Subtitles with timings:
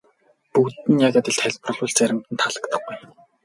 [0.53, 2.95] Бүгдэд нь яг адил тайлбарлавал заримд нь таалагдахгүй.